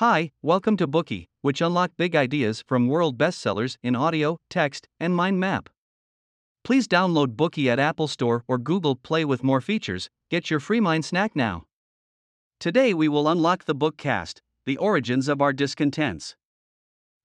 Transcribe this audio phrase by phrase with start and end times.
[0.00, 5.16] Hi, welcome to Bookey, which unlock big ideas from world bestsellers in audio, text, and
[5.16, 5.70] mind map.
[6.64, 10.10] Please download Bookey at Apple Store or Google Play with more features.
[10.30, 11.64] Get your free mind snack now.
[12.60, 16.36] Today we will unlock the book Caste, The Origins of Our Discontents.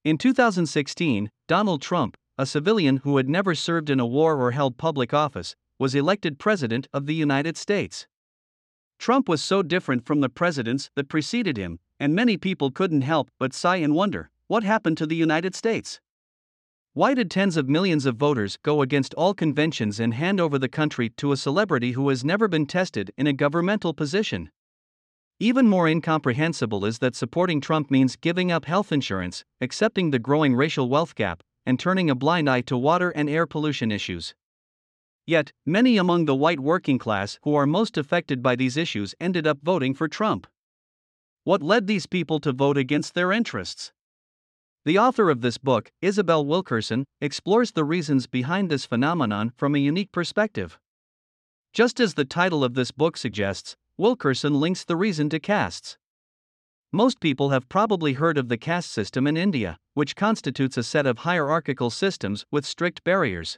[0.05, 4.77] In 2016, Donald Trump, a civilian who had never served in a war or held
[4.77, 8.07] public office, was elected President of the United States.
[8.97, 13.29] Trump was so different from the presidents that preceded him and many people couldn't help
[13.37, 16.01] but sigh and wonder what happened to the United States?
[16.93, 20.67] Why did tens of millions of voters go against all conventions and hand over the
[20.67, 24.49] country to a celebrity who has never been tested in a governmental position?
[25.39, 30.55] Even more incomprehensible is that supporting Trump means giving up health insurance, accepting the growing
[30.55, 34.33] racial wealth gap, and turning a blind eye to water and air pollution issues.
[35.27, 39.45] Yet, many among the white working class who are most affected by these issues ended
[39.45, 40.47] up voting for Trump.
[41.43, 43.91] What led these people to vote against their interests?
[44.85, 49.79] The author of this book, Isabel Wilkerson, explores the reasons behind this phenomenon from a
[49.79, 50.79] unique perspective.
[51.73, 55.97] Just as the title of this book suggests, Wilkerson links the reason to castes.
[56.91, 61.07] Most people have probably heard of the caste system in India, which constitutes a set
[61.07, 63.57] of hierarchical systems with strict barriers.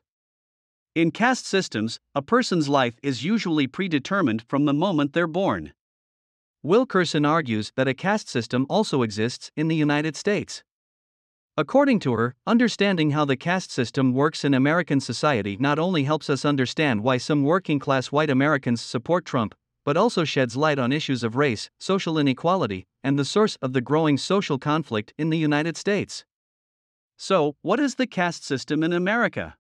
[0.96, 5.74] In caste systems, a person's life is usually predetermined from the moment they're born.
[6.64, 10.64] Wilkerson argues that a caste system also exists in the United States.
[11.58, 16.30] According to her, understanding how the caste system works in American society not only helps
[16.30, 19.54] us understand why some working class white Americans support Trump,
[19.84, 23.82] but also sheds light on issues of race, social inequality, and the source of the
[23.82, 26.24] growing social conflict in the United States.
[27.18, 29.58] So, what is the caste system in America?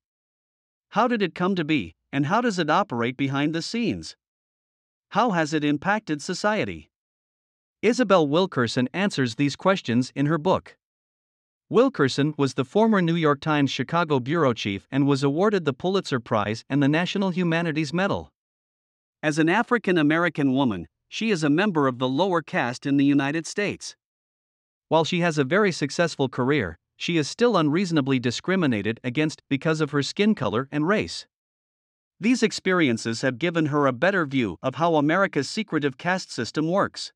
[0.91, 4.15] How did it come to be, and how does it operate behind the scenes?
[5.09, 6.89] How has it impacted society?
[7.83, 10.77] Isabel Wilkerson answers these questions in her book.
[11.69, 16.21] Wilkerson was the former New York Times Chicago bureau chief and was awarded the Pulitzer
[16.21, 18.31] Prize and the National Humanities Medal.
[19.21, 23.03] As an African American woman, she is a member of the lower caste in the
[23.03, 23.97] United States.
[24.87, 29.91] While she has a very successful career, she is still unreasonably discriminated against because of
[29.91, 31.27] her skin color and race.
[32.17, 37.11] These experiences have given her a better view of how America's secretive caste system works.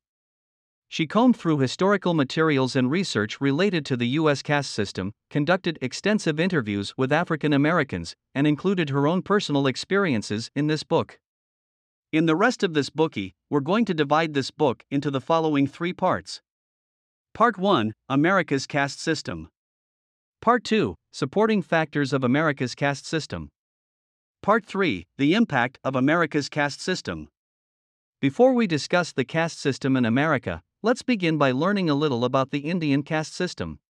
[0.90, 4.42] She combed through historical materials and research related to the U.S.
[4.42, 10.66] caste system, conducted extensive interviews with African Americans, and included her own personal experiences in
[10.66, 11.20] this book.
[12.10, 15.66] In the rest of this Bookey, we're going to divide this book into the following
[15.66, 16.40] three parts.
[17.34, 19.50] Part 1 America's Caste System.
[20.40, 23.50] Part 2 Supporting Factors of America's Caste System.
[24.42, 27.28] Part 3 The Impact of America's Caste System.
[28.20, 32.52] Before we discuss the caste system in America, Let's begin by learning a little about
[32.52, 33.80] the Indian caste system.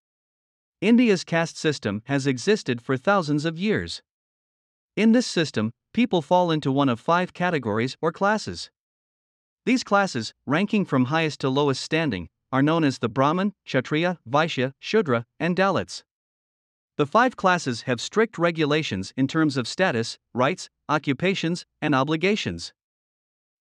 [0.81, 4.01] India's caste system has existed for thousands of years.
[4.97, 8.71] In this system, people fall into one of five categories or classes.
[9.67, 14.73] These classes, ranking from highest to lowest standing, are known as the Brahmin, Kshatriya, Vaishya,
[14.81, 16.05] Shudra, and Dalits.
[16.97, 22.73] The five classes have strict regulations in terms of status, rights, occupations, and obligations.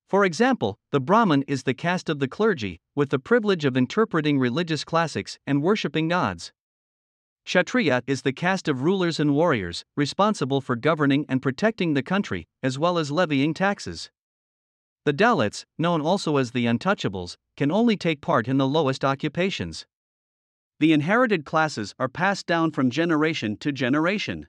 [0.08, 4.40] For example, the Brahmin is the caste of the clergy, with the privilege of interpreting
[4.40, 6.54] religious classics and worshipping gods.
[7.46, 12.48] Kshatriya is the caste of rulers and warriors, responsible for governing and protecting the country,
[12.64, 14.10] as well as levying taxes.
[15.04, 19.86] The Dalits, known also as the Untouchables, can only take part in the lowest occupations.
[20.80, 24.48] The inherited classes are passed down from generation to generation.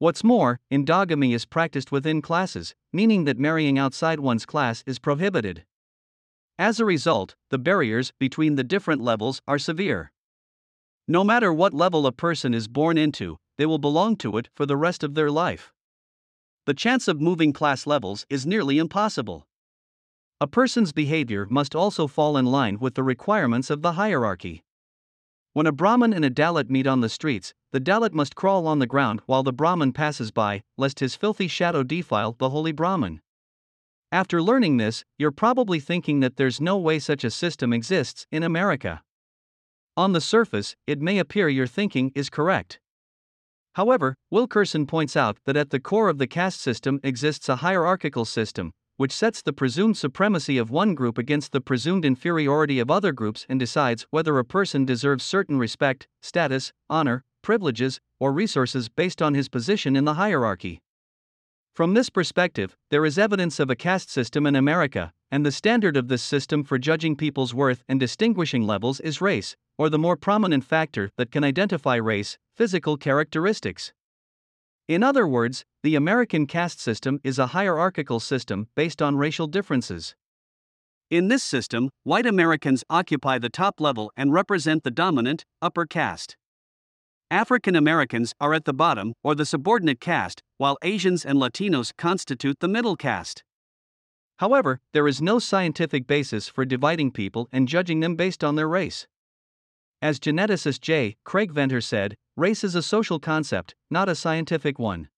[0.00, 5.64] What's more, endogamy is practiced within classes, meaning that marrying outside one's class is prohibited.
[6.56, 10.12] As a result, the barriers between the different levels are severe.
[11.08, 14.66] No matter what level a person is born into, they will belong to it for
[14.66, 15.72] the rest of their life.
[16.66, 19.48] The chance of moving class levels is nearly impossible.
[20.40, 24.62] A person's behavior must also fall in line with the requirements of the hierarchy.
[25.54, 28.78] When a Brahmin and a Dalit meet on the streets, the Dalit must crawl on
[28.78, 33.20] the ground while the Brahmin passes by, lest his filthy shadow defile the holy Brahmin.
[34.10, 38.42] After learning this, you're probably thinking that there's no way such a system exists in
[38.42, 39.02] America.
[39.98, 42.80] On the surface, it may appear your thinking is correct.
[43.74, 48.24] However, Wilkerson points out that at the core of the caste system exists a hierarchical
[48.24, 53.12] system, which sets the presumed supremacy of one group against the presumed inferiority of other
[53.12, 59.22] groups and decides whether a person deserves certain respect, status, honor, privileges, or resources based
[59.22, 60.82] on his position in the hierarchy.
[61.74, 65.96] From this perspective, there is evidence of a caste system in America, and the standard
[65.96, 70.14] of this system for judging people's worth and distinguishing levels is race, or the more
[70.14, 73.94] prominent factor that can identify race, physical characteristics.
[74.86, 80.14] In other words, the American caste system is a hierarchical system based on racial differences.
[81.10, 86.36] In this system, white Americans occupy the top level and represent the dominant, upper caste.
[87.30, 92.60] African Americans are at the bottom, or the subordinate caste, while Asians and Latinos constitute
[92.60, 93.44] the middle caste.
[94.38, 98.68] However, there is no scientific basis for dividing people and judging them based on their
[98.68, 99.06] race.
[100.00, 101.16] As geneticist J.
[101.24, 105.08] Craig Venter said, race is a social concept, not a scientific one.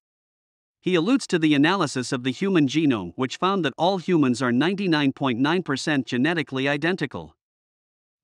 [0.81, 4.51] He alludes to the analysis of the human genome, which found that all humans are
[4.51, 7.37] 99.9% genetically identical.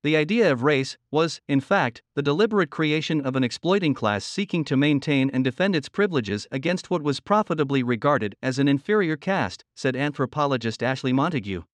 [0.06, 4.64] The idea of race was, in fact, the deliberate creation of an exploiting class seeking
[4.67, 9.64] to maintain and defend its privileges against what was profitably regarded as an inferior caste,
[9.75, 11.64] said anthropologist Ashley Montagu.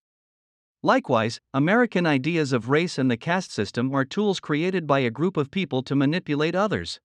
[0.83, 5.37] Likewise, American ideas of race and the caste system are tools created by a group
[5.37, 7.01] of people to manipulate others.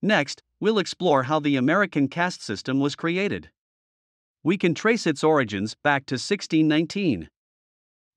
[0.00, 3.50] Next, we'll explore how the American caste system was created.
[4.42, 7.28] We can trace its origins back to 1619.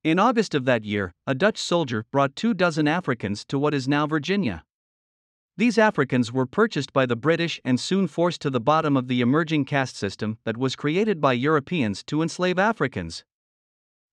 [0.03, 3.87] In August of that year, a Dutch soldier brought two dozen Africans to what is
[3.87, 4.65] now Virginia.
[5.55, 9.21] These Africans were purchased by the British and soon forced to the bottom of the
[9.21, 13.23] emerging caste system that was created by Europeans to enslave Africans.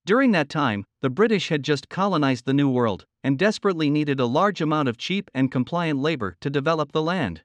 [0.06, 4.26] During that time, the British had just colonized the New World and desperately needed a
[4.26, 7.42] large amount of cheap and compliant labor to develop the land.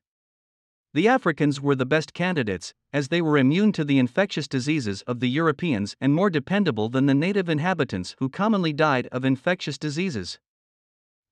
[0.96, 5.20] The Africans were the best candidates, as they were immune to the infectious diseases of
[5.20, 10.40] the Europeans and more dependable than the native inhabitants who commonly died of infectious diseases.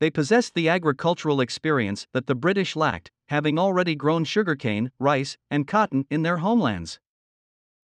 [0.02, 5.66] They possessed the agricultural experience that the British lacked, having already grown sugarcane, rice, and
[5.66, 7.00] cotton in their homelands.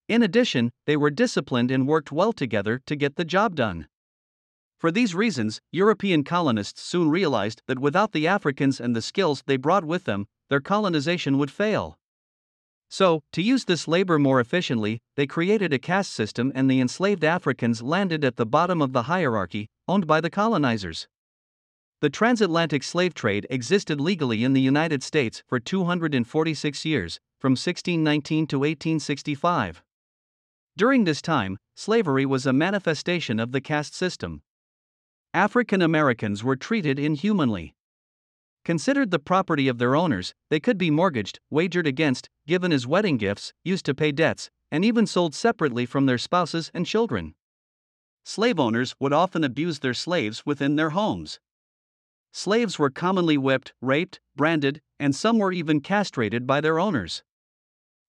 [0.09, 3.87] In addition, they were disciplined and worked well together to get the job done.
[4.77, 9.55] For these reasons, European colonists soon realized that without the Africans and the skills they
[9.55, 11.97] brought with them, their colonization would fail.
[12.89, 17.23] So, to use this labor more efficiently, they created a caste system and the enslaved
[17.23, 21.07] Africans landed at the bottom of the hierarchy, owned by the colonizers.
[22.01, 28.47] The transatlantic slave trade existed legally in the United States for 246 years, from 1619
[28.47, 29.83] to 1865.
[30.75, 34.41] During this time, slavery was a manifestation of the caste system.
[35.33, 37.75] African Americans were treated inhumanly.
[38.65, 43.17] Considered the property of their owners, they could be mortgaged, wagered against, given as wedding
[43.17, 47.35] gifts, used to pay debts, and even sold separately from their spouses and children.
[48.23, 51.39] Slave owners would often abuse their slaves within their homes.
[52.31, 57.23] Slaves were commonly whipped, raped, branded, and some were even castrated by their owners.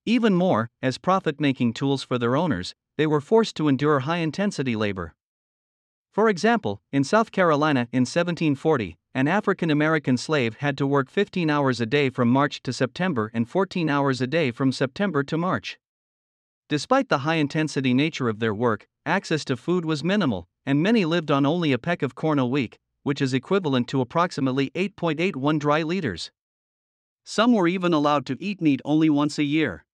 [0.04, 4.18] Even more, as profit making tools for their owners, they were forced to endure high
[4.18, 5.14] intensity labor.
[6.12, 11.50] For example, in South Carolina in 1740, an African American slave had to work 15
[11.50, 15.36] hours a day from March to September and 14 hours a day from September to
[15.36, 15.78] March.
[16.68, 21.04] Despite the high intensity nature of their work, access to food was minimal, and many
[21.04, 25.58] lived on only a peck of corn a week, which is equivalent to approximately 8.81
[25.58, 26.30] dry liters.
[27.24, 29.84] Some were even allowed to eat meat only once a year.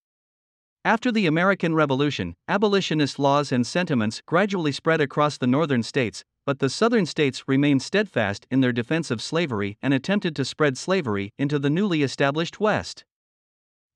[0.85, 6.61] After the American Revolution, abolitionist laws and sentiments gradually spread across the northern states, but
[6.61, 11.33] the southern states remained steadfast in their defense of slavery and attempted to spread slavery
[11.37, 13.05] into the newly established West.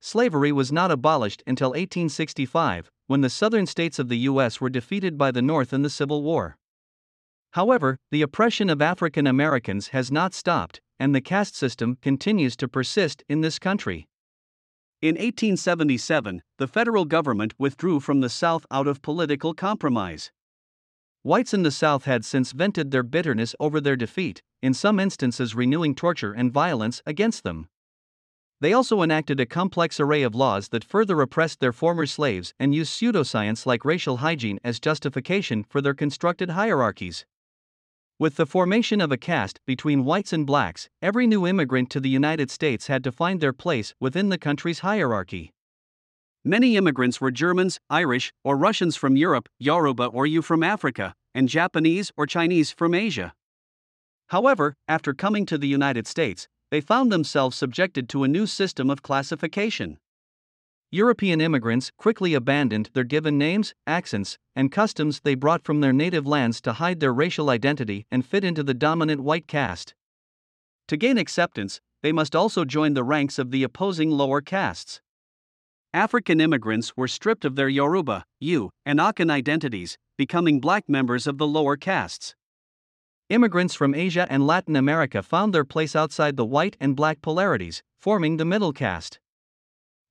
[0.01, 4.59] Slavery was not abolished until 1865, when the southern states of the U.S.
[4.59, 6.57] were defeated by the North in the Civil War.
[7.51, 12.67] However, the oppression of African Americans has not stopped, and the caste system continues to
[12.67, 14.07] persist in this country.
[15.01, 20.31] In 1877, the federal government withdrew from the South out of political compromise.
[21.23, 25.53] Whites in the South had since vented their bitterness over their defeat, in some instances
[25.53, 27.67] renewing torture and violence against them.
[28.59, 32.73] They also enacted a complex array of laws that further oppressed their former slaves and
[32.73, 37.25] used pseudoscience like racial hygiene as justification for their constructed hierarchies.
[38.17, 42.09] With the formation of a caste between whites and blacks, every new immigrant to the
[42.09, 45.53] United States had to find their place within the country's hierarchy.
[46.43, 51.47] Many immigrants were Germans, Irish, or Russians from Europe, Yoruba or Yu from Africa, and
[51.47, 53.33] Japanese or Chinese from Asia.
[54.29, 58.89] However, after coming to the United States, they found themselves subjected to a new system
[58.89, 59.99] of classification.
[60.89, 66.25] European immigrants quickly abandoned their given names, accents, and customs they brought from their native
[66.25, 69.93] lands to hide their racial identity and fit into the dominant white caste.
[70.87, 75.01] To gain acceptance, they must also join the ranks of the opposing lower castes.
[75.93, 81.37] African immigrants were stripped of their Yoruba, Yu, and Akan identities, becoming black members of
[81.37, 82.33] the lower castes.
[83.29, 87.83] Immigrants from Asia and Latin America found their place outside the white and black polarities,
[87.99, 89.19] forming the middle caste.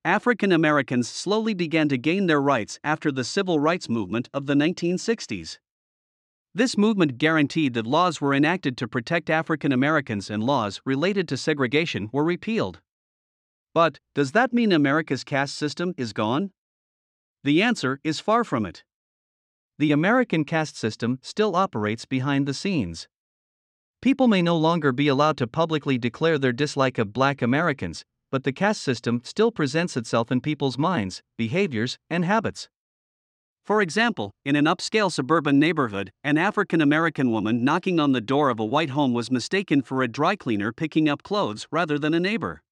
[0.05, 4.53] African Americans slowly began to gain their rights after the civil rights movement of the
[4.53, 5.57] 1960s.
[6.53, 11.37] This movement guaranteed that laws were enacted to protect African Americans and laws related to
[11.37, 12.81] segregation were repealed.
[13.73, 16.51] But, does that mean America's caste system is gone?
[17.43, 18.83] The answer is far from it.
[19.79, 23.07] The American caste system still operates behind the scenes.
[24.01, 28.43] People may no longer be allowed to publicly declare their dislike of black Americans, but
[28.43, 32.69] the caste system still presents itself in people's minds, behaviors, and habits.
[33.63, 38.49] For example, in an upscale suburban neighborhood, an African American woman knocking on the door
[38.49, 42.13] of a white home was mistaken for a dry cleaner picking up clothes rather than
[42.13, 42.63] a neighbor.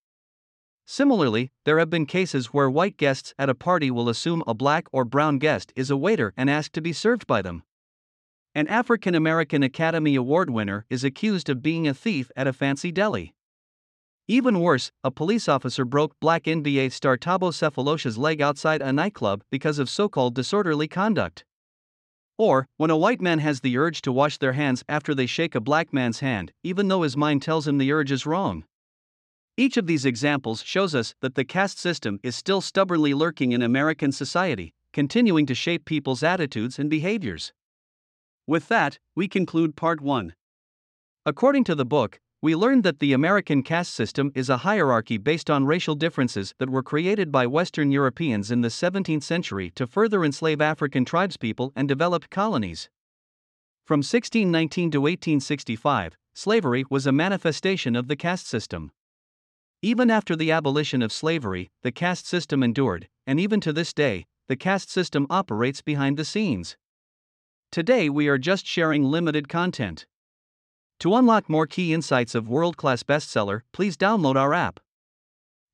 [0.91, 4.88] Similarly, there have been cases where white guests at a party will assume a black
[4.91, 7.62] or brown guest is a waiter and ask to be served by them.
[8.55, 12.91] An African American Academy Award winner is accused of being a thief at a fancy
[12.91, 13.36] deli.
[14.27, 19.43] Even worse, a police officer broke black NBA star Thabo Sefolosha's leg outside a nightclub
[19.51, 21.46] because of so called disorderly conduct.
[22.39, 25.53] Or, when a white man has the urge to wash their hands after they shake
[25.53, 28.63] a black man's hand, even though his mind tells him the urge is wrong.
[29.60, 33.62] Each of these examples shows us that the caste system is still stubbornly lurking in
[33.62, 37.51] American society, continuing to shape people's attitudes and behaviors.
[38.48, 40.34] With that, we conclude part 1.
[41.25, 45.50] According to the book, we learned that the American caste system is a hierarchy based
[45.50, 50.24] on racial differences that were created by Western Europeans in the 17th century to further
[50.24, 52.89] enslave African tribespeople and develop colonies.
[53.84, 58.94] From 1619 to 1865, slavery was a manifestation of the caste system.
[59.82, 64.26] Even after the abolition of slavery, the caste system endured, and even to this day,
[64.50, 66.76] the caste system operates behind the scenes.
[67.72, 70.06] Today, we are just sharing limited content.
[71.00, 74.82] To unlock more key insights of world class bestseller, please download our app.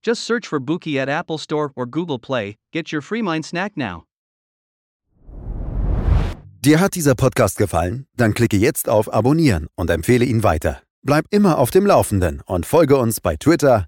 [0.04, 2.58] Just search for Bookey at Apple Store or Google Play.
[2.72, 4.04] Get your free mind snack now.
[6.62, 8.06] Dir hat dieser Podcast gefallen?
[8.16, 10.84] Dann klicke jetzt auf Abonnieren und empfehle ihn weiter.
[11.02, 13.88] Bleib immer auf dem Laufenden und folge uns bei Twitter,